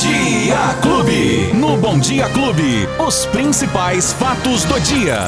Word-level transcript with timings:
Dia 0.00 0.56
Clube. 0.80 1.50
No 1.52 1.76
Bom 1.76 1.98
Dia 1.98 2.26
Clube, 2.30 2.88
os 2.98 3.26
principais 3.26 4.14
fatos 4.14 4.64
do 4.64 4.80
dia. 4.80 5.18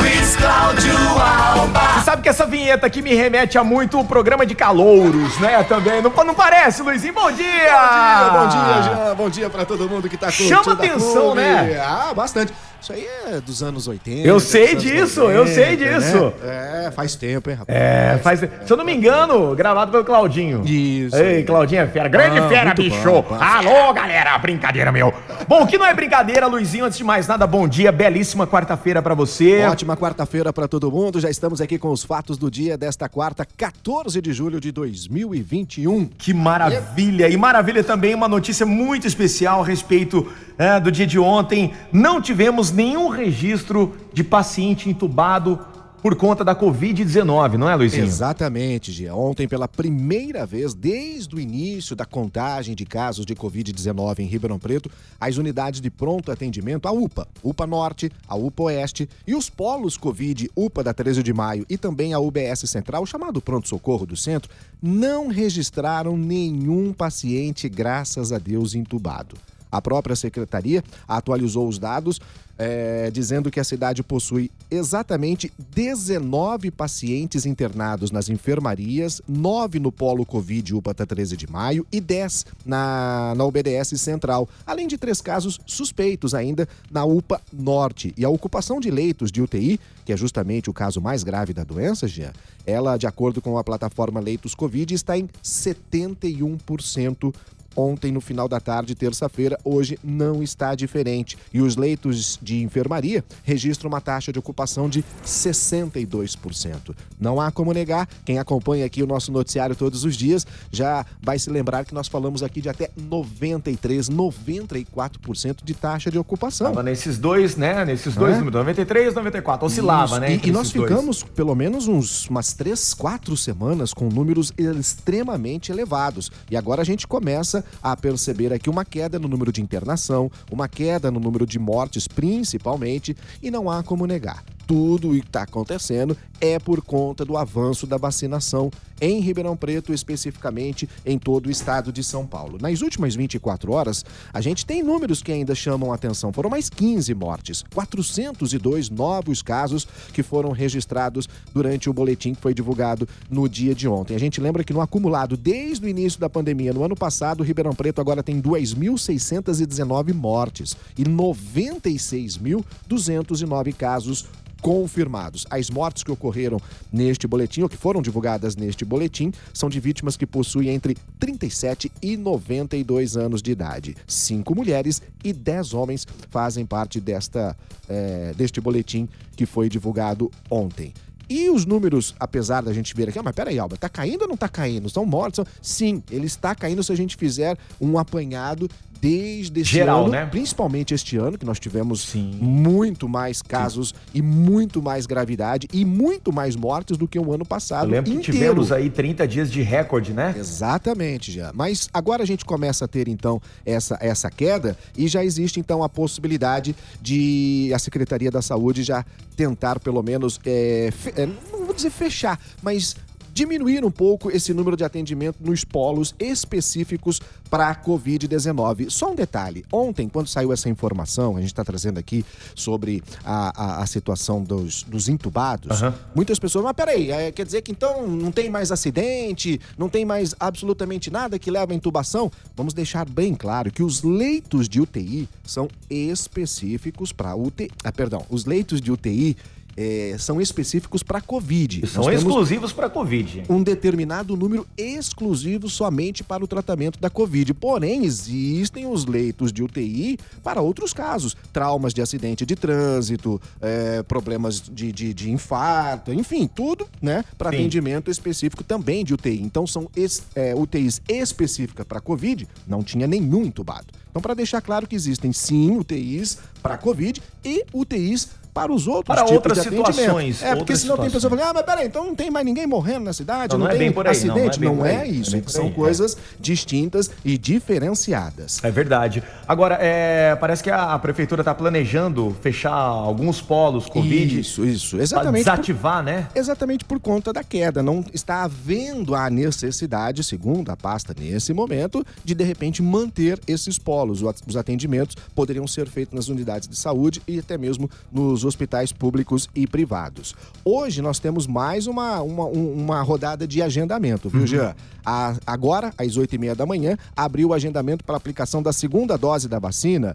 Luiz 0.00 0.34
Cláudio 0.34 0.92
Alba. 1.20 1.80
Você 1.94 2.04
sabe 2.06 2.22
que 2.22 2.28
essa 2.28 2.44
vinheta 2.44 2.88
aqui 2.88 3.00
me 3.00 3.14
remete 3.14 3.56
a 3.56 3.62
muito 3.62 4.00
o 4.00 4.04
programa 4.04 4.44
de 4.44 4.56
calouros, 4.56 5.38
né? 5.38 5.62
Também. 5.62 6.02
Não, 6.02 6.10
não 6.24 6.34
parece, 6.34 6.82
Luizinho? 6.82 7.14
Bom 7.14 7.30
dia! 7.30 7.46
Bom 7.46 8.18
dia, 8.18 8.30
bom 8.32 8.48
dia, 8.48 8.82
Jean. 8.82 9.14
Bom 9.14 9.30
dia 9.30 9.48
pra 9.48 9.64
todo 9.64 9.88
mundo 9.88 10.08
que 10.08 10.16
tá 10.16 10.26
curtindo 10.26 10.48
Chama 10.48 10.72
atenção, 10.72 11.12
Clube. 11.12 11.40
né? 11.40 11.80
Ah, 11.80 12.12
bastante. 12.16 12.52
Isso 12.86 12.92
aí 12.92 13.04
é 13.26 13.40
dos 13.40 13.64
anos 13.64 13.88
80. 13.88 14.28
Eu 14.28 14.38
sei 14.38 14.76
disso, 14.76 15.22
eu 15.22 15.44
sei 15.48 15.76
disso. 15.76 16.32
né? 16.40 16.84
É, 16.86 16.90
faz 16.92 17.16
tempo, 17.16 17.50
hein, 17.50 17.56
rapaz? 17.56 17.76
É, 17.76 18.20
faz. 18.22 18.38
Se 18.38 18.72
eu 18.72 18.76
não 18.76 18.84
me 18.84 18.94
engano, 18.94 19.56
gravado 19.56 19.90
pelo 19.90 20.04
Claudinho. 20.04 20.62
Isso. 20.64 21.16
Ei, 21.16 21.42
Claudinho 21.42 21.80
é 21.80 21.86
fera. 21.88 22.08
Grande 22.08 22.38
Ah, 22.38 22.48
fera, 22.48 22.72
bicho. 22.74 23.02
bom. 23.02 23.26
Alô, 23.40 23.92
galera. 23.92 24.38
Brincadeira, 24.38 24.92
meu. 24.92 25.12
Bom, 25.48 25.64
o 25.64 25.66
que 25.66 25.76
não 25.76 25.84
é 25.84 25.92
brincadeira, 25.92 26.46
Luizinho, 26.46 26.84
antes 26.84 26.96
de 26.98 27.02
mais 27.02 27.26
nada, 27.26 27.44
bom 27.44 27.66
dia. 27.66 27.90
Belíssima 27.90 28.46
quarta-feira 28.46 29.02
pra 29.02 29.14
você. 29.14 29.64
Ótima 29.64 29.96
quarta-feira 29.96 30.52
pra 30.52 30.68
todo 30.68 30.88
mundo. 30.88 31.18
Já 31.18 31.28
estamos 31.28 31.60
aqui 31.60 31.78
com 31.78 31.88
os 31.90 32.04
fatos 32.04 32.38
do 32.38 32.48
dia 32.48 32.78
desta 32.78 33.08
quarta, 33.08 33.44
14 33.56 34.22
de 34.22 34.32
julho 34.32 34.60
de 34.60 34.70
2021. 34.70 36.06
Que 36.06 36.32
maravilha! 36.32 37.28
E 37.28 37.36
maravilha 37.36 37.82
também 37.82 38.14
uma 38.14 38.28
notícia 38.28 38.64
muito 38.64 39.08
especial 39.08 39.62
a 39.62 39.66
respeito 39.66 40.30
é, 40.58 40.78
do 40.80 40.90
dia 40.90 41.06
de 41.06 41.18
ontem. 41.18 41.72
Não 41.92 42.20
tivemos 42.20 42.70
nenhum 42.70 43.08
registro 43.08 43.96
de 44.12 44.24
paciente 44.24 44.88
entubado 44.88 45.58
por 46.06 46.14
conta 46.14 46.44
da 46.44 46.54
Covid-19, 46.54 47.54
não 47.54 47.68
é, 47.68 47.74
Luizinho? 47.74 48.04
Exatamente, 48.04 48.92
Gia. 48.92 49.12
Ontem, 49.12 49.48
pela 49.48 49.66
primeira 49.66 50.46
vez, 50.46 50.72
desde 50.72 51.34
o 51.34 51.40
início 51.40 51.96
da 51.96 52.04
contagem 52.04 52.76
de 52.76 52.86
casos 52.86 53.26
de 53.26 53.34
Covid-19 53.34 54.20
em 54.20 54.26
Ribeirão 54.26 54.56
Preto, 54.56 54.88
as 55.20 55.36
unidades 55.36 55.80
de 55.80 55.90
pronto 55.90 56.30
atendimento, 56.30 56.86
a 56.86 56.92
UPA, 56.92 57.26
UPA 57.42 57.66
Norte, 57.66 58.12
a 58.28 58.36
UPA 58.36 58.62
Oeste 58.64 59.08
e 59.26 59.34
os 59.34 59.50
polos 59.50 59.96
Covid, 59.96 60.48
UPA 60.54 60.84
da 60.84 60.94
13 60.94 61.24
de 61.24 61.32
Maio 61.32 61.66
e 61.68 61.76
também 61.76 62.14
a 62.14 62.20
UBS 62.20 62.60
Central, 62.66 63.04
chamado 63.04 63.40
Pronto 63.40 63.66
Socorro 63.66 64.06
do 64.06 64.16
Centro, 64.16 64.48
não 64.80 65.26
registraram 65.26 66.16
nenhum 66.16 66.92
paciente, 66.92 67.68
graças 67.68 68.30
a 68.30 68.38
Deus, 68.38 68.76
entubado. 68.76 69.36
A 69.76 69.82
própria 69.82 70.16
secretaria 70.16 70.82
atualizou 71.06 71.68
os 71.68 71.78
dados, 71.78 72.18
eh, 72.58 73.10
dizendo 73.12 73.50
que 73.50 73.60
a 73.60 73.64
cidade 73.64 74.02
possui 74.02 74.50
exatamente 74.70 75.52
19 75.74 76.70
pacientes 76.70 77.44
internados 77.44 78.10
nas 78.10 78.30
enfermarias, 78.30 79.20
9 79.28 79.78
no 79.78 79.92
Polo 79.92 80.24
Covid 80.24 80.74
UPATA 80.74 81.06
13 81.06 81.36
de 81.36 81.46
maio 81.46 81.86
e 81.92 82.00
10 82.00 82.46
na, 82.64 83.34
na 83.36 83.44
UBDS 83.44 84.00
Central, 84.00 84.48
além 84.66 84.86
de 84.86 84.96
três 84.96 85.20
casos 85.20 85.60
suspeitos 85.66 86.32
ainda 86.34 86.66
na 86.90 87.04
UPA 87.04 87.38
Norte. 87.52 88.14
E 88.16 88.24
a 88.24 88.30
ocupação 88.30 88.80
de 88.80 88.90
leitos 88.90 89.30
de 89.30 89.42
UTI, 89.42 89.78
que 90.06 90.12
é 90.14 90.16
justamente 90.16 90.70
o 90.70 90.72
caso 90.72 91.02
mais 91.02 91.22
grave 91.22 91.52
da 91.52 91.64
doença, 91.64 92.08
Jean, 92.08 92.32
ela, 92.64 92.96
de 92.96 93.06
acordo 93.06 93.42
com 93.42 93.58
a 93.58 93.64
plataforma 93.64 94.20
Leitos 94.20 94.54
Covid, 94.54 94.94
está 94.94 95.18
em 95.18 95.28
71% 95.44 97.34
ontem 97.76 98.10
no 98.10 98.20
final 98.20 98.48
da 98.48 98.58
tarde, 98.58 98.94
terça-feira, 98.94 99.58
hoje 99.64 99.98
não 100.02 100.42
está 100.42 100.74
diferente. 100.74 101.36
E 101.52 101.60
os 101.60 101.76
leitos 101.76 102.38
de 102.42 102.62
enfermaria 102.62 103.24
registram 103.44 103.88
uma 103.88 104.00
taxa 104.00 104.32
de 104.32 104.38
ocupação 104.38 104.88
de 104.88 105.04
62%. 105.24 106.94
Não 107.20 107.40
há 107.40 107.50
como 107.50 107.72
negar, 107.72 108.08
quem 108.24 108.38
acompanha 108.38 108.84
aqui 108.86 109.02
o 109.02 109.06
nosso 109.06 109.30
noticiário 109.32 109.74
todos 109.76 110.04
os 110.04 110.16
dias 110.16 110.46
já 110.70 111.04
vai 111.22 111.38
se 111.38 111.50
lembrar 111.50 111.84
que 111.84 111.94
nós 111.94 112.08
falamos 112.08 112.42
aqui 112.42 112.60
de 112.60 112.68
até 112.68 112.90
93, 112.96 114.08
94% 114.08 115.64
de 115.64 115.74
taxa 115.74 116.10
de 116.10 116.18
ocupação. 116.18 116.68
Tava 116.68 116.82
nesses 116.82 117.18
dois, 117.18 117.56
né? 117.56 117.84
Nesses 117.84 118.14
dois 118.14 118.34
É? 118.34 118.38
números, 118.38 118.54
93 118.58 119.14
94. 119.14 119.66
Oscilava, 119.66 120.12
Isso. 120.12 120.20
né? 120.20 120.34
E, 120.42 120.48
e 120.48 120.52
nós 120.52 120.62
esses 120.68 120.74
dois. 120.74 120.88
ficamos 120.90 121.22
pelo 121.22 121.54
menos 121.54 121.88
uns, 121.88 122.28
umas 122.28 122.52
três, 122.52 122.94
quatro 122.94 123.36
semanas 123.36 123.92
com 123.92 124.08
números 124.08 124.52
extremamente 124.56 125.70
elevados. 125.70 126.30
E 126.50 126.56
agora 126.56 126.82
a 126.82 126.84
gente 126.84 127.06
começa 127.06 127.64
a 127.82 127.96
perceber 127.96 128.52
aqui 128.52 128.70
uma 128.70 128.84
queda 128.84 129.18
no 129.18 129.28
número 129.28 129.52
de 129.52 129.62
internação, 129.62 130.30
uma 130.50 130.68
queda 130.68 131.10
no 131.10 131.20
número 131.20 131.46
de 131.46 131.58
mortes, 131.58 132.08
principalmente, 132.08 133.16
e 133.42 133.50
não 133.50 133.70
há 133.70 133.82
como 133.82 134.06
negar. 134.06 134.44
Tudo 134.66 135.10
o 135.10 135.12
que 135.12 135.18
está 135.18 135.42
acontecendo 135.42 136.16
é 136.40 136.58
por 136.58 136.82
conta 136.82 137.24
do 137.24 137.36
avanço 137.36 137.86
da 137.86 137.96
vacinação 137.96 138.68
em 139.00 139.20
Ribeirão 139.20 139.56
Preto, 139.56 139.92
especificamente 139.92 140.88
em 141.04 141.16
todo 141.18 141.46
o 141.46 141.50
estado 141.50 141.92
de 141.92 142.02
São 142.02 142.26
Paulo. 142.26 142.58
Nas 142.60 142.80
últimas 142.80 143.14
24 143.14 143.70
horas, 143.72 144.04
a 144.32 144.40
gente 144.40 144.66
tem 144.66 144.82
números 144.82 145.22
que 145.22 145.30
ainda 145.30 145.54
chamam 145.54 145.92
atenção. 145.92 146.32
Foram 146.32 146.50
mais 146.50 146.68
15 146.70 147.14
mortes, 147.14 147.62
402 147.74 148.90
novos 148.90 149.42
casos 149.42 149.86
que 150.12 150.22
foram 150.22 150.50
registrados 150.50 151.28
durante 151.52 151.88
o 151.88 151.92
boletim 151.92 152.34
que 152.34 152.40
foi 152.40 152.54
divulgado 152.54 153.08
no 153.30 153.48
dia 153.48 153.72
de 153.74 153.86
ontem. 153.86 154.16
A 154.16 154.20
gente 154.20 154.40
lembra 154.40 154.64
que 154.64 154.72
no 154.72 154.80
acumulado 154.80 155.36
desde 155.36 155.84
o 155.84 155.88
início 155.88 156.18
da 156.18 156.28
pandemia, 156.28 156.72
no 156.72 156.82
ano 156.82 156.96
passado, 156.96 157.44
Ribeirão 157.44 157.74
Preto 157.74 158.00
agora 158.00 158.22
tem 158.22 158.40
2.619 158.40 160.12
mortes 160.12 160.76
e 160.96 161.04
96.209 161.04 163.74
casos 163.74 164.26
confirmados. 164.66 165.46
As 165.48 165.70
mortes 165.70 166.02
que 166.02 166.10
ocorreram 166.10 166.58
neste 166.92 167.24
boletim, 167.28 167.62
ou 167.62 167.68
que 167.68 167.76
foram 167.76 168.02
divulgadas 168.02 168.56
neste 168.56 168.84
boletim, 168.84 169.32
são 169.54 169.68
de 169.68 169.78
vítimas 169.78 170.16
que 170.16 170.26
possuem 170.26 170.70
entre 170.70 170.96
37 171.20 171.92
e 172.02 172.16
92 172.16 173.16
anos 173.16 173.40
de 173.42 173.52
idade. 173.52 173.96
Cinco 174.08 174.56
mulheres 174.56 175.00
e 175.22 175.32
dez 175.32 175.72
homens 175.72 176.04
fazem 176.30 176.66
parte 176.66 177.00
desta, 177.00 177.56
eh, 177.88 178.34
deste 178.36 178.60
boletim 178.60 179.08
que 179.36 179.46
foi 179.46 179.68
divulgado 179.68 180.32
ontem. 180.50 180.92
E 181.28 181.50
os 181.50 181.66
números, 181.66 182.14
apesar 182.20 182.62
da 182.62 182.72
gente 182.72 182.94
ver 182.94 183.08
aqui, 183.08 183.18
ah, 183.18 183.22
mas 183.22 183.34
peraí, 183.34 183.58
Alba, 183.58 183.76
tá 183.76 183.88
caindo 183.88 184.22
ou 184.22 184.28
não 184.28 184.36
tá 184.36 184.48
caindo? 184.48 184.86
Estão 184.86 185.04
mortos? 185.04 185.36
São... 185.36 185.46
Sim, 185.60 186.02
ele 186.10 186.26
está 186.26 186.54
caindo 186.54 186.82
se 186.84 186.92
a 186.92 186.96
gente 186.96 187.16
fizer 187.16 187.58
um 187.80 187.98
apanhado 187.98 188.68
desde 189.06 189.60
esse 189.60 189.70
Geral, 189.70 190.02
ano, 190.02 190.10
né? 190.12 190.26
principalmente 190.26 190.92
este 190.92 191.16
ano, 191.16 191.38
que 191.38 191.44
nós 191.46 191.58
tivemos 191.60 192.00
Sim. 192.02 192.32
muito 192.40 193.08
mais 193.08 193.40
casos 193.40 193.94
e 194.12 194.20
muito 194.20 194.82
mais 194.82 195.06
gravidade 195.06 195.68
e 195.72 195.84
muito 195.84 196.32
mais 196.32 196.56
mortes 196.56 196.96
do 196.96 197.06
que 197.06 197.18
o 197.18 197.32
ano 197.32 197.44
passado 197.44 197.84
Eu 197.86 197.90
lembro 197.90 198.10
que 198.10 198.16
inteiro. 198.18 198.32
tivemos 198.38 198.72
aí 198.72 198.90
30 198.90 199.26
dias 199.28 199.50
de 199.50 199.62
recorde, 199.62 200.12
né? 200.12 200.34
Exatamente, 200.36 201.30
já. 201.32 201.52
Mas 201.54 201.88
agora 201.92 202.22
a 202.22 202.26
gente 202.26 202.44
começa 202.44 202.84
a 202.84 202.88
ter 202.88 203.08
então 203.08 203.40
essa, 203.64 203.96
essa 204.00 204.30
queda 204.30 204.76
e 204.96 205.06
já 205.08 205.24
existe 205.24 205.60
então 205.60 205.82
a 205.82 205.88
possibilidade 205.88 206.74
de 207.00 207.70
a 207.74 207.78
Secretaria 207.78 208.30
da 208.30 208.42
Saúde 208.42 208.82
já 208.82 209.04
tentar 209.36 209.78
pelo 209.80 210.02
menos, 210.02 210.40
é, 210.44 210.90
fe- 210.92 211.12
é, 211.16 211.26
não 211.26 211.66
vou 211.66 211.74
dizer 211.74 211.90
fechar, 211.90 212.40
mas 212.62 212.96
diminuir 213.36 213.84
um 213.84 213.90
pouco 213.90 214.30
esse 214.30 214.54
número 214.54 214.78
de 214.78 214.82
atendimento 214.82 215.36
nos 215.40 215.62
polos 215.62 216.14
específicos 216.18 217.20
para 217.50 217.68
a 217.68 217.76
Covid-19. 217.76 218.88
Só 218.88 219.12
um 219.12 219.14
detalhe: 219.14 219.62
ontem, 219.70 220.08
quando 220.08 220.26
saiu 220.26 220.54
essa 220.54 220.70
informação, 220.70 221.36
a 221.36 221.40
gente 221.40 221.50
está 221.50 221.62
trazendo 221.62 221.98
aqui 221.98 222.24
sobre 222.54 223.02
a, 223.22 223.80
a, 223.80 223.82
a 223.82 223.86
situação 223.86 224.42
dos, 224.42 224.84
dos 224.84 225.10
entubados, 225.10 225.82
Aham. 225.82 225.94
muitas 226.14 226.38
pessoas, 226.38 226.64
mas 226.64 226.72
peraí, 226.72 227.10
é, 227.10 227.30
quer 227.30 227.44
dizer 227.44 227.60
que 227.60 227.70
então 227.70 228.08
não 228.08 228.32
tem 228.32 228.48
mais 228.48 228.72
acidente, 228.72 229.60
não 229.76 229.90
tem 229.90 230.06
mais 230.06 230.34
absolutamente 230.40 231.10
nada 231.10 231.38
que 231.38 231.50
leva 231.50 231.72
à 231.72 231.76
intubação? 231.76 232.32
Vamos 232.56 232.72
deixar 232.72 233.06
bem 233.06 233.34
claro 233.34 233.70
que 233.70 233.82
os 233.82 234.02
leitos 234.02 234.66
de 234.66 234.80
UTI 234.80 235.28
são 235.44 235.68
específicos 235.90 237.12
para 237.12 237.36
UTI. 237.36 237.70
Ah, 237.84 237.92
perdão, 237.92 238.24
os 238.30 238.46
leitos 238.46 238.80
de 238.80 238.90
UTI 238.90 239.36
eh, 239.76 240.16
são 240.18 240.40
específicos 240.40 241.02
para 241.02 241.20
Covid. 241.20 241.84
E 241.84 241.86
são 241.86 242.04
exclusivos 242.12 242.72
para 242.72 242.88
Covid. 242.88 243.42
um 243.48 243.62
determinado 243.62 244.36
número 244.36 244.66
exclusivo 244.76 245.68
somente 245.68 246.24
para 246.24 246.42
o 246.42 246.46
tratamento 246.46 246.98
da 246.98 247.10
Covid. 247.10 247.52
Porém, 247.54 248.04
existem 248.04 248.86
os 248.86 249.04
leitos 249.06 249.52
de 249.52 249.62
UTI 249.62 250.18
para 250.42 250.60
outros 250.60 250.92
casos: 250.92 251.36
traumas 251.52 251.92
de 251.94 252.00
acidente 252.02 252.44
de 252.46 252.56
trânsito, 252.56 253.40
eh, 253.60 254.02
problemas 254.02 254.60
de, 254.60 254.90
de, 254.92 255.12
de 255.14 255.30
infarto, 255.30 256.12
enfim, 256.12 256.46
tudo, 256.52 256.86
né? 257.02 257.24
Para 257.36 257.50
atendimento 257.50 258.10
específico 258.10 258.64
também 258.64 259.04
de 259.04 259.14
UTI. 259.14 259.40
Então, 259.42 259.66
são 259.66 259.88
es- 259.96 260.22
eh, 260.34 260.54
UTIs 260.54 261.00
específicas 261.08 261.86
para 261.86 262.00
Covid, 262.00 262.46
não 262.66 262.82
tinha 262.82 263.06
nenhum 263.06 263.44
entubado. 263.44 263.86
Então, 264.10 264.22
para 264.22 264.32
deixar 264.34 264.62
claro 264.62 264.86
que 264.86 264.96
existem 264.96 265.32
sim 265.32 265.70
UTIs 265.76 266.38
para 266.62 266.78
Covid 266.78 267.20
e 267.44 267.64
UTIs 267.72 268.28
para 268.56 268.72
os 268.72 268.86
outros 268.88 269.04
Para 269.04 269.22
tipos 269.26 269.36
outras 269.36 269.56
de 269.58 269.62
situações, 269.64 270.42
É, 270.42 270.56
porque 270.56 270.74
senão 270.76 270.96
tem 270.96 271.04
pessoa 271.10 271.20
situações. 271.20 271.40
falando, 271.40 271.50
ah, 271.50 271.52
mas 271.54 271.62
peraí, 271.74 271.86
então 271.88 272.06
não 272.06 272.14
tem 272.14 272.30
mais 272.30 272.44
ninguém 272.46 272.66
morrendo 272.66 273.04
na 273.04 273.12
cidade, 273.12 273.52
Não, 273.52 273.58
não, 273.58 273.66
não 273.66 273.66
é 273.66 273.76
tem 273.76 273.78
bem 273.80 273.92
por 273.92 274.06
aí, 274.08 274.18
não, 274.24 274.26
não 274.34 274.34
é 274.36 274.46
acidente. 274.46 274.60
Não 274.64 274.76
por 274.78 274.86
é, 274.86 274.92
não 274.94 275.00
é 275.02 275.06
isso. 275.08 275.42
por 275.42 275.50
São 275.50 275.70
coisas 275.70 276.16
distintas 276.40 277.10
e 277.22 277.36
diferenciadas. 277.36 278.62
É 278.64 278.70
verdade. 278.70 279.22
Agora, 279.46 279.76
é, 279.80 280.34
parece 280.36 280.62
que 280.62 280.70
a, 280.70 280.98
prefeitura 280.98 281.42
está 281.42 281.54
planejando 281.54 282.34
fechar 282.40 282.72
alguns 282.72 283.40
polos 283.40 283.86
Covid. 283.86 284.40
Isso, 284.40 284.64
isso. 284.64 284.96
Exatamente. 284.98 285.44
por- 285.44 285.50
desativar, 285.50 286.02
né? 286.02 286.28
Exatamente 286.34 286.84
por 286.84 286.98
conta 286.98 287.32
da 287.32 287.44
queda. 287.44 287.82
Não 287.82 288.02
está 288.14 288.44
havendo 288.44 289.14
a 289.14 289.28
necessidade, 289.28 290.24
segundo 290.24 290.70
a 290.70 290.76
pasta 290.76 291.14
nesse 291.18 291.52
momento, 291.52 292.04
de 292.24 292.34
de 292.34 292.44
repente 292.44 292.82
manter 292.82 293.38
esses 293.46 293.78
polos. 293.78 294.22
Os 294.46 294.56
atendimentos 294.56 295.16
poderiam 295.34 295.66
ser 295.66 295.86
feitos 295.88 296.14
nas 296.14 296.28
unidades 296.28 296.68
de 296.68 296.76
saúde 296.76 297.20
e 297.28 297.38
até 297.38 297.58
mesmo 297.58 297.90
nos 298.10 298.44
hospitais 298.46 298.92
públicos 298.92 299.48
e 299.54 299.66
privados. 299.66 300.34
Hoje 300.64 301.02
nós 301.02 301.18
temos 301.18 301.46
mais 301.46 301.86
uma, 301.86 302.22
uma, 302.22 302.44
um- 302.46 302.72
uma 302.72 303.02
rodada 303.02 303.46
de 303.46 303.60
agendamento, 303.60 304.30
viu, 304.30 304.46
Jean? 304.46 304.74
A- 305.04 305.36
agora, 305.46 305.92
às 305.98 306.16
8h30 306.16 306.54
da 306.54 306.64
manhã, 306.64 306.96
abriu 307.14 307.48
o 307.48 307.52
agendamento 307.54 308.04
para 308.04 308.16
aplicação 308.16 308.62
da 308.62 308.72
segunda 308.72 309.16
dose 309.18 309.48
da 309.48 309.58
vacina 309.58 310.14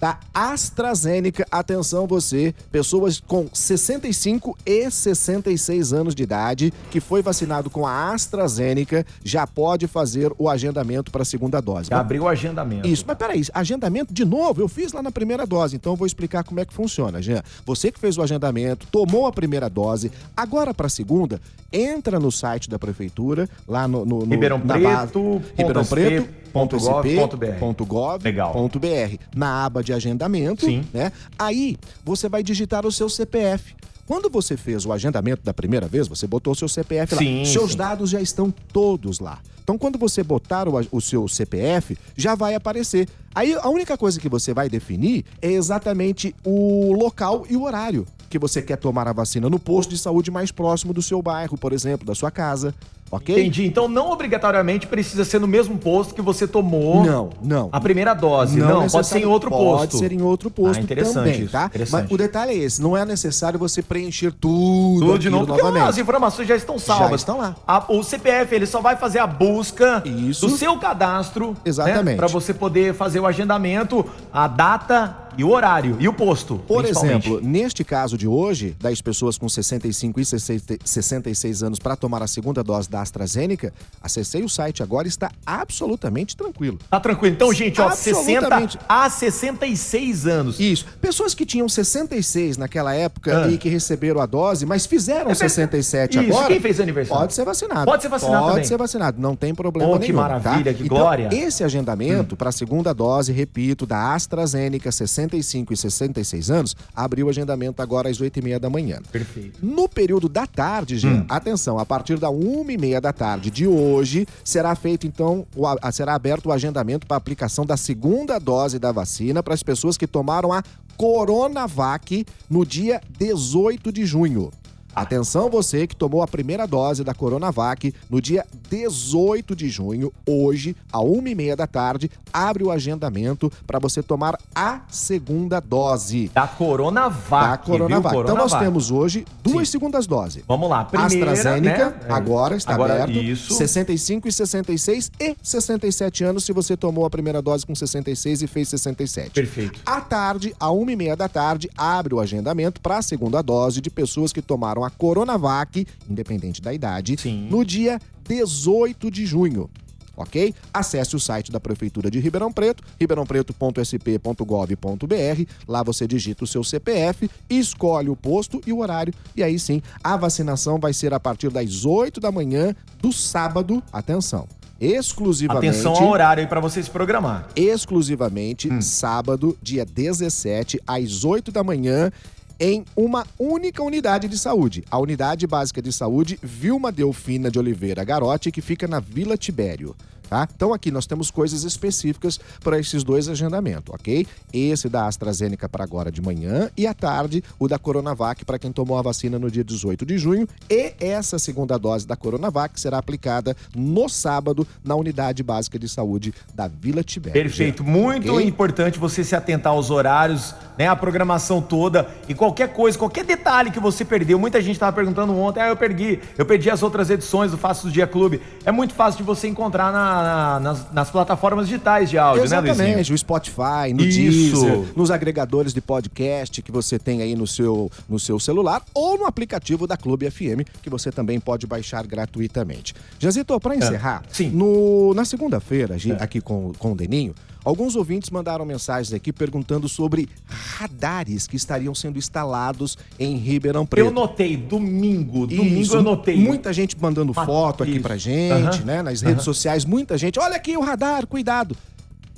da 0.00 0.18
AstraZeneca. 0.32 1.46
Atenção 1.50 2.06
você, 2.06 2.54
pessoas 2.70 3.20
com 3.20 3.48
65 3.52 4.56
e 4.66 4.90
66 4.90 5.92
anos 5.92 6.14
de 6.14 6.22
idade 6.22 6.72
que 6.90 7.00
foi 7.00 7.22
vacinado 7.22 7.70
com 7.70 7.86
a 7.86 8.12
AstraZeneca 8.12 9.06
já 9.22 9.46
pode 9.46 9.86
fazer 9.86 10.32
o 10.38 10.48
agendamento 10.48 11.10
para 11.10 11.22
a 11.22 11.24
segunda 11.24 11.60
dose. 11.60 11.90
Já 11.90 12.00
abriu 12.00 12.24
o 12.24 12.28
agendamento. 12.28 12.86
Isso, 12.88 13.04
mas 13.06 13.16
peraí, 13.16 13.42
agendamento 13.52 14.12
de 14.12 14.24
novo? 14.24 14.60
Eu 14.60 14.68
fiz 14.68 14.92
lá 14.92 15.02
na 15.02 15.10
primeira 15.10 15.46
dose, 15.46 15.76
então 15.76 15.92
eu 15.92 15.96
vou 15.96 16.06
explicar 16.06 16.44
como 16.44 16.60
é 16.60 16.64
que 16.64 16.72
funciona, 16.74 17.22
Jean. 17.22 17.42
Você 17.64 17.90
que 17.90 17.98
fez 17.98 18.16
o 18.18 18.22
agendamento, 18.22 18.86
tomou 18.90 19.26
a 19.26 19.32
primeira 19.32 19.68
dose, 19.68 20.10
agora 20.36 20.74
para 20.74 20.86
a 20.86 20.90
segunda, 20.90 21.40
entra 21.72 22.18
no 22.20 22.30
site 22.30 22.68
da 22.68 22.78
prefeitura, 22.78 23.48
lá 23.66 23.86
no... 23.88 24.04
no, 24.04 24.20
no 24.24 24.30
Ribeirão 24.30 24.60
Preto, 24.60 24.82
base- 24.82 25.44
Ribeirão 25.56 25.84
Preto, 25.84 26.28
ponto 26.54 26.76
ponto 26.78 26.90
gov, 26.90 27.04
SP, 27.04 27.16
ponto 27.20 27.36
BR. 27.36 27.58
ponto 27.58 27.84
gov, 27.84 28.24
Legal. 28.24 28.52
ponto 28.52 28.78
.br, 28.78 29.18
na 29.36 29.66
aba 29.66 29.82
de 29.82 29.92
agendamento, 29.92 30.64
Sim. 30.64 30.84
né? 30.94 31.12
Aí 31.38 31.76
você 32.02 32.28
vai 32.28 32.42
digitar 32.42 32.86
o 32.86 32.92
seu 32.92 33.08
CPF. 33.10 33.74
Quando 34.06 34.30
você 34.30 34.56
fez 34.56 34.84
o 34.86 34.92
agendamento 34.92 35.42
da 35.42 35.52
primeira 35.52 35.88
vez, 35.88 36.06
você 36.06 36.26
botou 36.26 36.52
o 36.52 36.56
seu 36.56 36.68
CPF 36.68 37.14
lá. 37.14 37.18
Sim, 37.18 37.44
Seus 37.44 37.72
sim. 37.72 37.78
dados 37.78 38.10
já 38.10 38.20
estão 38.20 38.50
todos 38.72 39.18
lá. 39.18 39.40
Então, 39.62 39.78
quando 39.78 39.98
você 39.98 40.22
botar 40.22 40.68
o, 40.68 40.74
o 40.92 41.00
seu 41.00 41.26
CPF, 41.26 41.96
já 42.14 42.34
vai 42.34 42.54
aparecer. 42.54 43.08
Aí, 43.34 43.54
a 43.54 43.68
única 43.70 43.96
coisa 43.96 44.20
que 44.20 44.28
você 44.28 44.52
vai 44.52 44.68
definir 44.68 45.24
é 45.40 45.50
exatamente 45.50 46.34
o 46.44 46.92
local 46.92 47.46
e 47.48 47.56
o 47.56 47.62
horário 47.64 48.06
que 48.28 48.38
você 48.38 48.60
quer 48.60 48.76
tomar 48.76 49.06
a 49.08 49.12
vacina 49.12 49.48
no 49.48 49.58
posto 49.60 49.90
de 49.90 49.98
saúde 49.98 50.28
mais 50.30 50.50
próximo 50.50 50.92
do 50.92 51.00
seu 51.00 51.22
bairro, 51.22 51.56
por 51.56 51.72
exemplo, 51.72 52.04
da 52.04 52.14
sua 52.16 52.30
casa. 52.30 52.74
Ok? 53.14 53.34
Entendi. 53.38 53.66
Então 53.66 53.86
não 53.88 54.10
obrigatoriamente 54.10 54.86
precisa 54.86 55.24
ser 55.24 55.38
no 55.40 55.46
mesmo 55.46 55.78
posto 55.78 56.14
que 56.14 56.20
você 56.22 56.46
tomou 56.46 57.04
Não, 57.04 57.30
não. 57.42 57.68
a 57.72 57.80
primeira 57.80 58.12
dose. 58.14 58.58
Não, 58.58 58.88
pode 58.88 59.06
ser 59.06 59.20
em 59.20 59.24
outro 59.26 59.50
pode 59.50 59.62
posto. 59.62 59.90
Pode 59.92 59.98
ser 59.98 60.12
em 60.12 60.22
outro 60.22 60.50
posto 60.50 60.80
Ah, 60.80 60.82
interessante 60.82 61.14
também, 61.14 61.40
isso, 61.42 61.52
tá? 61.52 61.66
interessante. 61.66 62.02
Mas 62.02 62.10
o 62.10 62.16
detalhe 62.16 62.52
é 62.52 62.56
esse, 62.56 62.82
não 62.82 62.96
é 62.96 63.04
necessário 63.04 63.58
você 63.58 63.80
preencher 63.82 64.32
tudo, 64.32 65.06
Tudo 65.06 65.18
de 65.18 65.30
novo, 65.30 65.46
porque 65.46 65.62
novamente. 65.62 65.88
as 65.88 65.98
informações 65.98 66.48
já 66.48 66.56
estão 66.56 66.78
salvas. 66.78 67.10
Já 67.10 67.16
estão 67.16 67.38
lá. 67.38 67.54
A- 67.66 67.84
o 67.88 68.02
CPF, 68.02 68.54
ele 68.54 68.66
só 68.66 68.80
vai 68.80 68.96
fazer 68.96 69.18
a 69.20 69.26
busca 69.26 70.02
Isso. 70.04 70.46
do 70.48 70.56
seu 70.56 70.76
cadastro. 70.78 71.56
Exatamente. 71.64 72.16
Para 72.16 72.26
você 72.26 72.52
poder 72.52 72.94
fazer 72.94 73.20
o 73.20 73.26
agendamento, 73.26 74.04
a 74.32 74.46
data 74.48 75.16
e 75.36 75.44
o 75.44 75.50
horário. 75.50 75.96
E 76.00 76.08
o 76.08 76.12
posto. 76.12 76.58
Por 76.66 76.84
exemplo, 76.84 77.40
neste 77.42 77.82
caso 77.84 78.16
de 78.18 78.26
hoje, 78.26 78.76
das 78.80 79.00
pessoas 79.00 79.36
com 79.38 79.48
65 79.48 80.20
e 80.20 80.24
60 80.24 80.74
66 80.84 81.62
anos 81.62 81.78
para 81.78 81.96
tomar 81.96 82.22
a 82.22 82.26
segunda 82.26 82.62
dose 82.62 82.88
da 82.90 83.00
AstraZeneca, 83.02 83.72
acessei 84.02 84.42
o 84.42 84.48
site 84.48 84.82
agora 84.82 85.06
está 85.08 85.30
absolutamente 85.44 86.36
tranquilo. 86.36 86.78
Tá 86.90 87.00
tranquilo. 87.00 87.34
Então, 87.34 87.52
gente, 87.52 87.80
ó, 87.80 87.90
60 87.90 88.18
Absolutamente. 88.38 88.78
a 88.88 89.08
66 89.10 90.26
anos. 90.26 90.58
Isso. 90.60 90.86
Pessoas 91.00 91.34
que 91.34 91.44
tinham 91.46 91.68
66 91.68 92.56
naquela 92.56 92.94
época 92.94 93.44
Ah. 93.44 93.48
e 93.50 93.58
que 93.58 93.68
receberam 93.68 94.20
a 94.20 94.26
dose, 94.26 94.64
mas 94.66 94.86
fizeram 94.86 95.30
É 95.30 95.34
verdade. 95.34 95.38
67 95.52 96.18
Isso, 96.18 96.28
agora. 96.30 96.46
quem 96.48 96.60
fez 96.60 96.80
aniversário? 96.80 97.20
Pode 97.22 97.34
ser 97.34 97.44
vacinado. 97.44 97.84
Pode 97.84 98.02
ser 98.02 98.08
vacinado 98.08 98.38
Pode 98.38 98.48
também. 98.52 98.64
ser 98.64 98.76
vacinado, 98.76 99.20
não 99.20 99.34
tem 99.36 99.54
problema 99.54 99.90
Oh, 99.90 99.98
que 99.98 100.06
nenhum. 100.08 100.16
maravilha, 100.20 100.72
tá? 100.72 100.74
que 100.74 100.84
então, 100.84 100.96
glória. 100.98 101.28
Esse 101.32 101.64
agendamento 101.64 102.36
para 102.36 102.48
a 102.48 102.52
segunda 102.52 102.92
dose, 102.92 103.32
repito, 103.32 103.86
da 103.86 104.14
AstraZeneca 104.14 104.90
65 105.28 105.72
e 105.72 105.76
66 105.76 106.50
anos, 106.50 106.76
abriu 106.94 107.26
o 107.26 107.30
agendamento 107.30 107.80
agora 107.82 108.08
às 108.08 108.18
8h30 108.20 108.58
da 108.58 108.70
manhã. 108.70 108.98
Perfeito. 109.10 109.58
No 109.62 109.88
período 109.88 110.28
da 110.28 110.46
tarde, 110.46 110.98
Jean, 110.98 111.22
Hum. 111.22 111.26
atenção, 111.28 111.78
a 111.78 111.86
partir 111.86 112.18
da 112.18 112.30
uma 112.30 112.72
e 112.72 112.78
meia 112.78 113.00
da 113.00 113.12
tarde 113.12 113.50
de 113.50 113.66
hoje, 113.66 114.26
será 114.44 114.74
feito 114.74 115.06
então, 115.06 115.46
o 115.56 115.66
a- 115.66 115.92
será 115.92 116.14
aberto 116.14 116.46
o 116.46 116.52
agendamento 116.52 117.06
para 117.06 117.16
aplicação 117.16 117.64
da 117.64 117.76
segunda 117.76 118.38
dose 118.38 118.78
da 118.78 118.92
vacina 118.92 119.42
para 119.42 119.54
as 119.54 119.62
pessoas 119.62 119.96
que 119.96 120.06
tomaram 120.06 120.52
a 120.52 120.62
Coronavac 120.96 122.24
no 122.48 122.64
dia 122.64 123.00
18 123.18 123.90
de 123.92 124.04
junho. 124.06 124.50
Atenção 124.94 125.50
você 125.50 125.86
que 125.86 125.96
tomou 125.96 126.22
a 126.22 126.26
primeira 126.28 126.66
dose 126.66 127.02
da 127.02 127.12
Coronavac 127.12 127.92
no 128.08 128.20
dia 128.20 128.44
18 128.70 129.56
de 129.56 129.68
junho, 129.68 130.12
hoje, 130.26 130.76
à 130.92 131.00
uma 131.00 131.28
e 131.28 131.34
meia 131.34 131.56
da 131.56 131.66
tarde, 131.66 132.10
abre 132.32 132.62
o 132.62 132.70
agendamento 132.70 133.50
para 133.66 133.78
você 133.78 134.02
tomar 134.02 134.38
a 134.54 134.82
segunda 134.88 135.58
dose 135.58 136.30
Da 136.32 136.46
Coronavac. 136.46 137.50
da 137.50 137.56
Coronavac. 137.58 138.14
viu? 138.14 138.22
Então 138.22 138.36
nós 138.36 138.52
Coronavac. 138.52 138.64
temos 138.64 138.90
hoje 138.90 139.24
duas 139.42 139.68
Sim. 139.68 139.72
segundas 139.72 140.06
doses. 140.06 140.44
Vamos 140.46 140.70
lá. 140.70 140.84
Primeira, 140.84 141.32
AstraZeneca, 141.32 141.90
né? 141.90 141.96
É. 142.08 142.12
agora 142.12 142.56
está 142.56 142.74
Agora, 142.74 142.94
aberto. 143.02 143.18
Isso. 143.22 143.54
65 143.54 144.28
e 144.28 144.32
66 144.32 145.10
e 145.18 145.36
67 145.42 146.22
anos 146.24 146.44
se 146.44 146.52
você 146.52 146.76
tomou 146.76 147.04
a 147.04 147.10
primeira 147.10 147.42
dose 147.42 147.66
com 147.66 147.74
66 147.74 148.42
e 148.42 148.46
fez 148.46 148.68
67. 148.68 149.30
Perfeito. 149.30 149.80
À 149.84 150.00
tarde, 150.00 150.54
à 150.60 150.70
uma 150.70 150.92
e 150.92 150.96
meia 150.96 151.16
da 151.16 151.28
tarde, 151.28 151.68
abre 151.76 152.14
o 152.14 152.20
agendamento 152.20 152.80
para 152.80 152.98
a 152.98 153.02
segunda 153.02 153.42
dose 153.42 153.80
de 153.80 153.90
pessoas 153.90 154.32
que 154.32 154.40
tomaram 154.42 154.83
a 154.84 154.90
Coronavac, 154.90 155.84
independente 156.08 156.62
da 156.62 156.72
idade, 156.72 157.16
Sim. 157.18 157.48
no 157.50 157.64
dia 157.64 157.98
18 158.28 159.10
de 159.10 159.26
junho. 159.26 159.68
Ok? 160.16 160.54
Acesse 160.72 161.16
o 161.16 161.18
site 161.18 161.50
da 161.50 161.58
Prefeitura 161.58 162.08
de 162.08 162.20
Ribeirão 162.20 162.52
Preto, 162.52 162.84
ribeirãopreto.sp.gov.br. 163.00 165.44
Lá 165.66 165.82
você 165.82 166.06
digita 166.06 166.44
o 166.44 166.46
seu 166.46 166.62
CPF, 166.62 167.28
escolhe 167.50 168.08
o 168.08 168.16
posto 168.16 168.60
e 168.66 168.72
o 168.72 168.78
horário. 168.78 169.12
E 169.36 169.42
aí 169.42 169.58
sim, 169.58 169.82
a 170.02 170.16
vacinação 170.16 170.78
vai 170.78 170.92
ser 170.92 171.12
a 171.12 171.20
partir 171.20 171.50
das 171.50 171.84
8 171.84 172.20
da 172.20 172.30
manhã 172.30 172.74
do 173.00 173.12
sábado. 173.12 173.82
Atenção! 173.92 174.46
Exclusivamente 174.80 175.68
Atenção 175.68 175.92
ao 175.94 176.08
horário 176.10 176.42
aí 176.42 176.46
pra 176.48 176.60
você 176.60 176.82
se 176.82 176.90
programar. 176.90 177.48
exclusivamente 177.56 178.70
Hum. 178.70 178.80
sábado, 178.82 179.56
dia 179.62 179.84
17, 179.84 180.80
às 180.86 181.24
8 181.24 181.50
da 181.52 181.62
manhã, 181.64 182.10
em 182.58 182.84
uma 182.96 183.26
única 183.38 183.82
unidade 183.82 184.28
de 184.28 184.38
saúde. 184.38 184.84
A 184.90 184.98
Unidade 184.98 185.46
Básica 185.46 185.82
de 185.82 185.92
Saúde 185.92 186.38
Vilma 186.42 186.92
Delfina 186.92 187.50
de 187.50 187.58
Oliveira 187.58 188.04
Garotti, 188.04 188.52
que 188.52 188.60
fica 188.60 188.86
na 188.86 189.00
Vila 189.00 189.36
Tibério. 189.36 189.94
Tá? 190.28 190.48
Então 190.56 190.72
aqui 190.72 190.90
nós 190.90 191.06
temos 191.06 191.30
coisas 191.30 191.64
específicas 191.64 192.40
para 192.62 192.78
esses 192.78 193.04
dois 193.04 193.28
agendamentos, 193.28 193.92
ok? 193.94 194.26
Esse 194.52 194.88
da 194.88 195.06
AstraZeneca 195.06 195.68
para 195.68 195.84
agora 195.84 196.10
de 196.10 196.22
manhã 196.22 196.70
e 196.76 196.86
à 196.86 196.94
tarde 196.94 197.42
o 197.58 197.68
da 197.68 197.78
Coronavac 197.78 198.44
para 198.44 198.58
quem 198.58 198.72
tomou 198.72 198.98
a 198.98 199.02
vacina 199.02 199.38
no 199.38 199.50
dia 199.50 199.62
18 199.62 200.06
de 200.06 200.16
junho 200.18 200.48
e 200.70 200.94
essa 200.98 201.38
segunda 201.38 201.78
dose 201.78 202.06
da 202.06 202.16
Coronavac 202.16 202.80
será 202.80 202.98
aplicada 202.98 203.54
no 203.76 204.08
sábado 204.08 204.66
na 204.82 204.94
Unidade 204.94 205.42
Básica 205.42 205.78
de 205.78 205.88
Saúde 205.88 206.32
da 206.54 206.68
Vila 206.68 207.02
Tibério. 207.02 207.40
Perfeito. 207.42 207.84
Muito 207.84 208.32
Ok? 208.34 208.46
importante 208.46 208.98
você 208.98 209.22
se 209.22 209.36
atentar 209.36 209.72
aos 209.72 209.90
horários, 209.90 210.54
né? 210.78 210.88
A 210.88 210.96
programação 210.96 211.60
toda 211.60 212.08
e 212.28 212.34
qualquer 212.34 212.72
coisa, 212.72 212.98
qualquer 212.98 213.24
detalhe 213.24 213.70
que 213.70 213.78
você 213.80 214.04
perdeu. 214.04 214.38
Muita 214.38 214.60
gente 214.62 214.72
estava 214.76 214.92
perguntando 214.94 215.36
ontem, 215.36 215.60
ah, 215.60 215.68
eu 215.68 215.76
perdi, 215.76 216.18
eu 216.38 216.46
perdi 216.46 216.70
as 216.70 216.82
outras 216.82 217.10
edições 217.10 217.50
do 217.50 217.58
Faço 217.58 217.86
do 217.86 217.92
Dia 217.92 218.06
Clube. 218.06 218.40
É 218.64 218.72
muito 218.72 218.94
fácil 218.94 219.18
de 219.18 219.24
você 219.24 219.46
encontrar 219.48 219.92
na- 219.92 220.13
na- 220.22 220.60
nas, 220.60 220.92
nas 220.92 221.10
plataformas 221.10 221.66
digitais 221.68 222.10
de 222.10 222.18
áudio, 222.18 222.48
né, 222.48 222.60
Luizinho? 222.60 222.74
Exatamente, 222.84 223.12
o 223.12 223.18
Spotify, 223.18 223.92
no 223.94 224.02
Isso. 224.02 224.60
Deezer, 224.60 224.84
nos 224.96 225.10
agregadores 225.10 225.72
de 225.74 225.80
podcast 225.80 226.62
que 226.62 226.70
você 226.72 226.98
tem 226.98 227.22
aí 227.22 227.34
no 227.34 227.46
seu, 227.46 227.90
no 228.08 228.18
seu 228.18 228.38
celular 228.38 228.82
ou 228.94 229.18
no 229.18 229.26
aplicativo 229.26 229.86
da 229.86 229.96
Clube 229.96 230.30
FM, 230.30 230.64
que 230.82 230.90
você 230.90 231.10
também 231.10 231.38
pode 231.40 231.66
baixar 231.66 232.06
gratuitamente. 232.06 232.94
Jazito, 233.18 233.58
para 233.60 233.76
encerrar, 233.76 234.22
É. 234.30 234.34
sim. 234.34 234.48
no- 234.50 235.12
na 235.14 235.24
segunda-feira, 235.24 235.96
É. 235.96 236.22
aqui 236.22 236.40
com, 236.40 236.72
com 236.78 236.92
o 236.92 236.94
Deninho, 236.94 237.34
alguns 237.64 237.96
ouvintes 237.96 238.30
mandaram 238.30 238.64
mensagens 238.64 239.12
aqui 239.12 239.32
perguntando 239.32 239.88
sobre 239.88 240.28
radares 240.46 241.46
que 241.46 241.56
estariam 241.56 241.94
sendo 241.94 242.18
instalados 242.18 242.98
em 243.18 243.36
Ribeirão 243.36 243.86
Preto. 243.86 244.06
Eu 244.06 244.12
notei, 244.12 244.56
domingo, 244.56 245.46
domingo 245.46 245.80
Isso, 245.80 245.96
eu 245.96 246.02
notei. 246.02 246.36
Muita 246.36 246.72
gente 246.72 246.96
mandando 247.00 247.32
Ah, 247.36 247.44
foto 247.46 247.82
aqui 247.82 247.98
pra 248.00 248.16
gente, 248.16 248.52
Aham, 248.52 248.84
né? 248.84 249.02
Nas 249.02 249.22
redes 249.22 249.44
sociais, 249.44 249.84
muita 249.84 250.16
gente. 250.18 250.38
Olha 250.38 250.56
aqui 250.56 250.76
o 250.76 250.80
radar, 250.80 251.26
cuidado. 251.26 251.76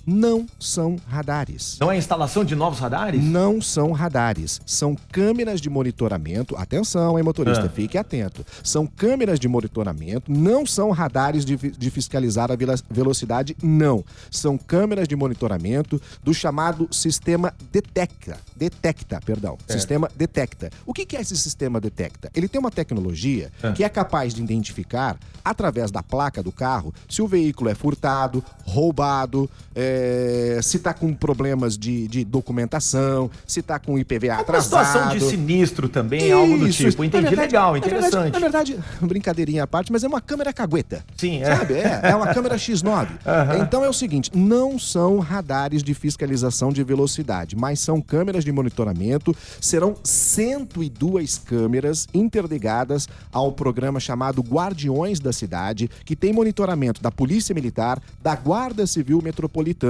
Não 0.07 0.47
são 0.61 0.97
radares. 1.09 1.77
Não 1.81 1.91
é 1.91 1.97
instalação 1.99 2.45
de 2.45 2.55
novos 2.55 2.79
radares? 2.79 3.23
Não 3.23 3.61
são 3.61 3.91
radares, 3.93 4.61
são 4.65 4.97
câmeras 5.11 5.61
de 5.61 5.69
monitoramento. 5.69 6.57
Atenção, 6.57 7.19
hein, 7.19 7.25
motorista, 7.25 7.65
Ah. 7.67 7.69
fique 7.69 7.99
atento. 7.99 8.47
São 8.63 8.87
câmeras 8.87 9.41
de 9.41 9.49
monitoramento, 9.49 10.31
não 10.31 10.65
são 10.65 10.91
radares 10.91 11.45
de, 11.45 11.57
de 11.57 11.91
fiscalizar 11.91 12.51
a 12.53 12.57
velocidade, 12.89 13.57
não. 13.63 14.05
São 14.31 14.57
câmeras 14.57 15.09
de 15.09 15.17
monitoramento 15.17 16.01
do 16.23 16.33
chamado 16.33 16.87
sistema 16.93 17.53
Detecta. 17.73 18.39
Detecta, 18.55 19.21
perdão. 19.25 19.59
Sistema 19.69 20.09
Detecta. 20.17 20.71
O 20.87 20.93
que 20.93 21.05
que 21.05 21.17
é 21.17 21.21
esse 21.21 21.37
sistema 21.37 21.81
Detecta? 21.81 22.31
Ele 22.35 22.47
tem 22.49 22.61
uma 22.61 22.71
tecnologia 22.71 23.51
Ah. 23.63 23.73
que 23.73 23.83
é 23.83 23.89
capaz 23.89 24.35
de 24.35 24.43
identificar, 24.43 25.19
através 25.45 25.91
da 25.91 26.03
placa 26.03 26.43
do 26.43 26.53
carro, 26.53 26.95
se 27.09 27.21
o 27.23 27.27
veículo 27.27 27.69
é 27.71 27.75
furtado, 27.75 28.45
roubado, 28.65 29.51
é, 29.75 29.96
se 30.63 30.77
está 30.77 30.93
com 30.95 31.13
problemas 31.15 31.77
de, 31.79 32.07
de 32.09 32.25
documentação, 32.25 33.31
se 33.47 33.61
está 33.61 33.79
com 33.79 33.99
IPVA 33.99 34.27
Uma 34.35 34.41
atrasado. 34.41 34.63
situação 34.87 35.09
de 35.17 35.21
sinistro 35.25 35.89
também, 35.89 36.31
algo 36.33 36.59
do 36.59 36.69
Isso, 36.69 36.79
tipo. 36.79 36.89
isso. 36.89 37.05
Entendi, 37.05 37.25
verdade- 37.25 37.41
legal, 37.53 37.75
na 37.75 37.81
verdade- 37.81 38.07
interessante. 38.07 38.33
Na 38.33 38.39
verdade, 38.39 38.79
brincadeirinha 39.03 39.63
à 39.65 39.67
parte, 39.67 39.93
mas 39.93 40.03
é 40.05 40.09
uma 40.09 40.21
câmera 40.21 40.53
cagueta. 40.53 41.05
Sim, 41.17 41.43
é. 41.43 41.57
Sabe? 41.57 41.75
É, 41.75 42.01
é 42.11 42.17
uma 42.17 42.33
câmera 42.33 42.57
X9. 42.57 43.09
Então 43.67 43.85
é 43.85 43.89
o 43.89 43.93
seguinte, 43.93 44.31
não 44.35 44.79
são 44.79 45.19
radares 45.19 45.83
de 45.83 45.93
fiscalização 45.95 46.71
de 46.73 46.83
velocidade, 46.85 47.57
mas 47.57 47.81
são 47.81 48.01
câmeras 48.01 48.45
de 48.45 48.53
monitoramento. 48.53 49.35
Serão 49.61 49.95
102 50.03 51.39
câmeras 51.39 52.07
interligadas 52.15 53.09
ao 53.33 53.53
programa 53.53 54.01
chamado 54.01 54.43
Guardiões 54.43 55.21
da 55.21 55.33
Cidade, 55.33 55.91
que 56.05 56.15
tem 56.17 56.33
monitoramento 56.33 57.01
da 57.03 57.11
Polícia 57.11 57.55
Militar, 57.55 58.01
da 58.23 58.35
Guarda 58.35 58.87
Civil 58.87 59.21
Metropolitana. 59.23 59.86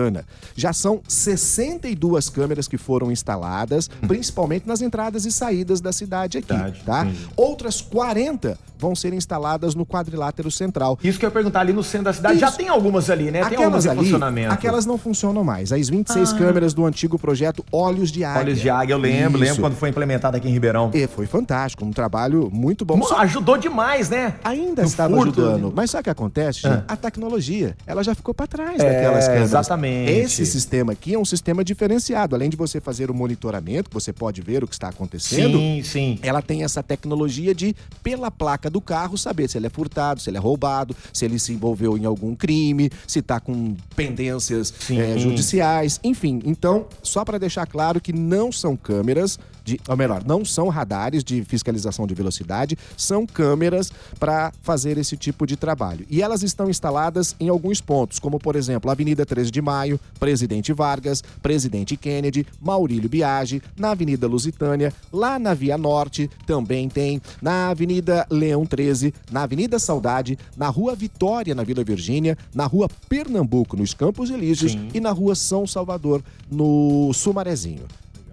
Já 0.55 0.73
são 0.73 1.01
62 1.09 2.29
câmeras 2.29 2.69
que 2.69 2.77
foram 2.79 3.11
instaladas, 3.11 3.89
principalmente 4.07 4.67
nas 4.67 4.81
entradas 4.81 5.25
e 5.25 5.33
saídas 5.33 5.81
da 5.81 5.93
cidade 5.93 6.39
aqui, 6.39 6.49
Verdade, 6.53 6.83
tá? 6.85 7.05
entendi. 7.05 7.29
Outras 7.37 7.81
40 7.81 8.59
vão 8.79 8.95
ser 8.95 9.15
instaladas 9.15 9.75
no 9.75 9.87
quadrilátero 9.87 10.51
central. 10.51 10.99
Isso 11.03 11.19
que 11.19 11.25
eu 11.25 11.29
ia 11.29 11.33
perguntar 11.33 11.61
ali 11.61 11.73
no 11.73 11.83
centro 11.83 12.05
da 12.05 12.13
cidade. 12.13 12.39
Já 12.39 12.49
Isso. 12.49 12.59
tem 12.59 12.69
algumas 12.69 13.09
ali, 13.09 13.31
né? 13.31 13.43
Tem 13.49 13.57
algumas 13.57 13.87
Aquelas 13.87 13.87
ali, 13.87 13.99
funcionamento. 14.01 14.51
Ah. 14.51 14.55
aquelas 14.55 14.85
não 14.87 14.99
funcionam 14.99 15.43
mais. 15.43 15.73
As 15.73 15.89
26 15.89 16.33
câmeras 16.35 16.75
do 16.75 16.85
antigo 16.85 17.19
projeto 17.19 17.65
Olhos 17.73 18.11
de 18.13 18.23
Águia. 18.23 18.41
Olhos 18.43 18.61
de 18.61 18.69
águia, 18.69 18.93
eu 18.95 18.99
lembro, 18.99 19.39
lembro 19.39 19.53
Isso. 19.55 19.61
quando 19.63 19.75
foi 19.77 19.89
implementado 19.89 20.37
aqui 20.37 20.47
em 20.49 20.53
Ribeirão. 20.53 20.91
E 20.93 21.07
foi 21.07 21.27
fantástico, 21.27 21.85
um 21.87 21.91
trabalho 21.91 22.51
muito 22.53 22.85
bom. 22.85 23.01
Só 23.03 23.17
Ajudou 23.21 23.57
demais, 23.57 24.11
né? 24.11 24.35
ainda 24.45 24.83
No 24.83 24.89
estava 24.89 25.15
furto, 25.17 25.41
ajudando. 25.41 25.67
né? 25.69 25.73
Mas 25.75 25.91
sabe 25.91 26.03
o 26.03 26.05
que 26.05 26.11
acontece, 26.11 26.61
gente? 26.61 26.85
A 26.87 26.97
tecnologia, 26.97 27.75
ela 27.87 28.05
já 28.05 28.15
ficou 28.15 28.35
para 28.35 28.47
trás 28.47 28.79
É, 28.79 28.93
daquelas 28.93 29.25
câmeras. 29.27 29.49
exatamente. 29.49 29.86
Esse 29.89 30.45
sistema 30.47 30.93
aqui 30.93 31.15
é 31.15 31.19
um 31.19 31.25
sistema 31.25 31.65
diferenciado. 31.65 32.35
Além 32.35 32.51
de 32.51 32.57
você 32.57 32.81
fazer 32.81 33.11
o 33.11 33.15
monitoramento, 33.15 33.91
você 33.93 34.13
pode 34.13 34.41
ver 34.41 34.65
o 34.65 34.67
que 34.67 34.75
está 34.75 34.89
acontecendo, 34.89 35.59
Sim, 35.59 35.83
sim. 35.83 36.19
ela 36.23 36.43
tem 36.43 36.65
essa 36.65 36.83
tecnologia 36.83 37.55
de, 37.55 37.75
pela 38.03 38.31
placa 38.31 38.69
do 38.71 38.81
carro, 38.81 39.17
saber 39.17 39.49
se 39.49 39.59
ele 39.59 39.67
é 39.67 39.71
furtado, 39.71 40.21
se 40.21 40.31
ele 40.31 40.37
é 40.37 40.41
roubado, 40.41 40.97
se 41.13 41.25
ele 41.25 41.39
se 41.39 41.53
envolveu 41.53 41.97
em 41.97 42.05
algum 42.05 42.35
crime, 42.35 42.91
se 43.07 43.23
tá 43.23 43.41
com 43.41 43.77
pendências 43.95 44.73
eh, 44.91 45.19
judiciais, 45.19 46.01
enfim. 46.03 46.41
Então, 46.45 46.87
só 47.03 47.25
para 47.25 47.39
deixar 47.39 47.67
claro 47.67 48.01
que 48.01 48.13
não 48.13 48.51
são 48.53 48.77
câmeras 48.77 49.39
de, 49.67 49.81
ou 49.89 49.97
melhor, 49.97 50.25
não 50.25 50.45
são 50.45 50.69
radares 50.69 51.25
de 51.25 51.45
fiscalização 51.45 52.07
de 52.07 52.15
velocidade, 52.15 52.79
são 52.97 53.27
câmeras 53.27 53.93
para 54.19 54.53
fazer 54.63 54.97
esse 54.97 55.17
tipo 55.17 55.45
de 55.45 55.57
trabalho. 55.57 56.07
E 56.09 56.23
elas 56.23 56.43
estão 56.43 56.71
instaladas 56.71 57.35
em 57.39 57.49
alguns 57.49 57.81
pontos, 57.81 58.19
como 58.19 58.39
por 58.39 58.55
exemplo, 58.55 58.91
Avenida 58.91 59.27
13 59.27 59.51
de 59.51 59.61
Maio, 59.61 60.01
Presidente 60.21 60.73
Vargas, 60.73 61.23
Presidente 61.43 61.97
Kennedy, 61.97 62.47
Maurílio 62.61 63.11
Biagi, 63.11 63.61
na 63.77 63.91
Avenida 63.91 64.29
Lusitânia, 64.29 64.95
lá 65.13 65.39
na 65.39 65.53
Via 65.53 65.77
Norte 65.77 66.31
também 66.47 66.89
tem, 66.89 67.21
na 67.43 67.69
Avenida 67.69 68.25
Leão 68.31 68.65
13, 68.65 69.13
na 69.31 69.43
Avenida 69.43 69.79
Saudade, 69.81 70.39
na 70.57 70.69
Rua 70.69 70.95
Vitória, 70.95 71.55
na 71.55 71.65
Vila 71.65 71.83
Virgínia, 71.83 72.39
na 72.55 72.67
Rua 72.67 72.89
Pernambuco, 73.09 73.77
nos 73.77 73.93
Campos 73.93 74.31
Elíseos 74.31 74.79
e 74.95 75.01
na 75.01 75.11
Rua 75.11 75.35
São 75.35 75.67
Salvador, 75.67 76.23
no 76.49 77.13
Sumarezinho. 77.13 77.83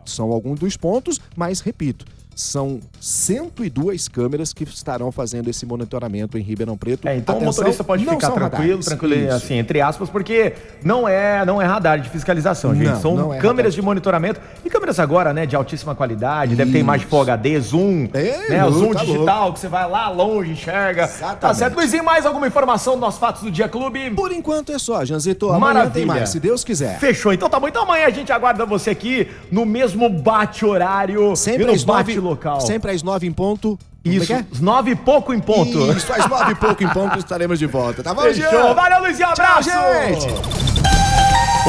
São 0.06 0.32
alguns 0.32 0.60
dos 0.60 0.78
pontos, 0.78 1.20
mas 1.36 1.60
repito, 1.60 2.06
são 2.36 2.80
102 3.00 4.08
câmeras 4.08 4.54
que 4.54 4.64
estarão 4.64 5.12
fazendo 5.12 5.50
esse 5.50 5.66
monitoramento 5.66 6.38
em 6.38 6.42
Ribeirão 6.42 6.78
Preto. 6.78 7.08
É, 7.08 7.16
então 7.18 7.36
o 7.36 7.38
Atenção, 7.38 7.54
motorista 7.64 7.84
pode 7.84 8.04
ficar 8.06 8.32
tranquilo, 8.32 8.64
radares. 8.78 8.86
tranquilo, 8.86 9.16
Isso. 9.16 9.36
assim, 9.36 9.54
entre 9.56 9.82
aspas, 9.82 10.10
porque 10.10 10.54
não 10.84 11.08
é, 11.08 11.46
não 11.46 11.62
é 11.62 11.66
radar 11.66 12.00
de 12.00 12.10
fiscalização, 12.10 12.74
gente. 12.74 12.88
Não, 12.88 13.02
São 13.02 13.16
não 13.16 13.34
é 13.34 13.38
câmeras 13.40 13.74
radar. 13.74 13.82
de 13.82 13.82
monitoramento 13.82 14.42
e 14.66 14.70
câmeras 14.70 15.00
agora, 15.00 15.34
né, 15.34 15.46
de 15.46 15.56
altíssima 15.56 15.94
qualidade, 15.96 16.56
deve 16.56 16.72
ter 16.72 16.80
imagem 16.80 17.08
Full 17.08 17.22
HD, 17.22 17.60
zoom, 17.60 18.08
É, 18.14 18.50
né, 18.50 18.66
o 18.66 18.70
louco, 18.70 18.80
zoom 18.80 18.94
tá 18.94 19.04
digital, 19.04 19.54
que 19.54 19.60
você 19.60 19.68
vai 19.68 19.90
lá 19.90 20.10
longe, 20.10 20.52
enxerga. 20.52 21.08
Tá 21.08 21.14
Exatamente. 21.14 21.58
certo? 21.58 21.76
Luizinho, 21.76 22.04
mais 22.04 22.26
alguma 22.26 22.48
informação 22.48 22.96
do 22.96 23.00
nosso 23.02 23.20
Fatos 23.20 23.44
do 23.44 23.52
Dia 23.52 23.68
Clube? 23.68 24.12
Por 24.12 24.32
enquanto 24.32 24.72
é 24.72 24.80
só, 24.80 25.04
Janzito. 25.06 25.48
Maravilha. 25.60 25.92
tem 25.94 26.06
mais, 26.06 26.30
se 26.30 26.40
Deus 26.40 26.64
quiser. 26.64 27.00
Fechou, 27.00 27.34
então 27.34 27.50
tá 27.50 27.60
bom. 27.60 27.68
Então 27.68 27.84
amanhã 27.84 28.08
a 28.08 28.10
gente 28.10 28.32
aguarda 28.32 28.66
você 28.66 28.90
aqui 28.90 29.28
no 29.52 29.66
mesmo 29.66 30.10
bate-horário 30.10 31.34
e 31.34 31.38
Sempre 31.38 31.66
no 31.66 31.74
às 31.74 31.84
bate-local. 32.24 32.62
sempre 32.62 32.92
às 32.92 33.04
nove 33.04 33.28
em 33.28 33.32
ponto. 33.34 33.78
É 34.06 34.10
Isso, 34.10 34.34
é? 34.34 34.46
nove 34.60 34.92
e 34.92 34.96
pouco 34.96 35.34
em 35.34 35.40
ponto. 35.40 35.92
Isso, 35.92 36.12
às 36.12 36.28
nove 36.28 36.52
e 36.52 36.56
pouco 36.56 36.84
em 36.84 36.90
ponto 36.90 37.18
estaremos 37.18 37.58
de 37.60 37.66
volta, 37.66 38.04
tá 38.04 38.14
bom, 38.14 38.22
Fechou. 38.24 38.50
Jean? 38.50 38.74
Valeu, 38.74 39.00
Luizinho. 39.02 39.30
Tchau, 39.34 39.46
Abraço. 39.46 39.70
gente. 39.70 40.28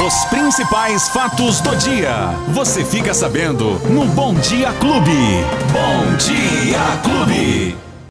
Os 0.05 0.25
principais 0.25 1.07
fatos 1.09 1.61
do 1.61 1.73
dia. 1.77 2.11
Você 2.49 2.83
fica 2.83 3.13
sabendo 3.13 3.79
no 3.89 4.05
Bom 4.07 4.33
Dia 4.35 4.73
Clube. 4.73 5.45
Bom 5.71 6.17
Dia 6.17 6.79
Clube. 7.01 7.84